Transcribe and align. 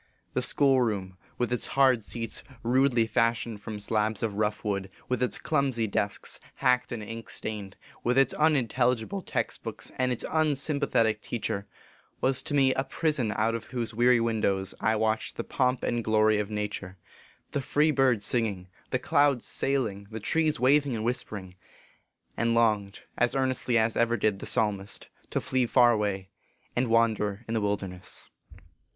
The 0.33 0.41
schoolroom 0.41 1.15
with 1.37 1.53
its 1.53 1.67
hard 1.77 2.03
seats 2.03 2.41
rudely 2.63 3.05
fashioned 3.05 3.59
192 3.59 3.61
OLDTOWN 3.61 3.61
FIRESIDE 3.61 4.17
STORIES. 4.17 4.17
from 4.17 4.17
slabs 4.17 4.23
of 4.23 4.39
rough 4.39 4.65
wood, 4.65 4.95
with 5.07 5.21
its 5.21 5.37
clumsy 5.37 5.85
desks, 5.85 6.39
hacked 6.55 6.91
and 6.91 7.03
ink 7.03 7.29
stained, 7.29 7.77
with 8.03 8.17
its 8.17 8.33
unintelligible 8.33 9.21
text 9.21 9.61
books 9.61 9.91
and 9.99 10.11
its 10.11 10.25
unsympathetic 10.31 11.21
teacher 11.21 11.67
was 12.19 12.41
to 12.41 12.55
me 12.55 12.73
a 12.73 12.83
prison 12.83 13.31
out 13.35 13.53
of 13.53 13.65
whose 13.65 13.93
weary 13.93 14.19
windows 14.19 14.73
I 14.81 14.95
watched 14.95 15.35
the 15.35 15.43
pomp 15.43 15.83
and 15.83 16.03
glory 16.03 16.39
of 16.39 16.49
nature, 16.49 16.97
the 17.51 17.61
free 17.61 17.91
birds 17.91 18.25
singing, 18.25 18.69
(lie 18.91 18.97
clouds 18.97 19.45
sailing, 19.45 20.07
the 20.09 20.19
trees 20.19 20.59
waving 20.59 20.95
and 20.95 21.05
whispering, 21.05 21.53
and 22.35 22.55
longed, 22.55 23.01
as 23.19 23.35
earnestly 23.35 23.77
as 23.77 23.95
ever 23.95 24.17
did 24.17 24.39
the 24.39 24.47
Psalmist, 24.47 25.09
to 25.29 25.39
flee 25.39 25.67
far 25.67 25.91
away, 25.91 26.29
and 26.75 26.87
wander 26.89 27.45
in 27.47 27.53
the 27.53 27.61
wilderness. 27.61 28.31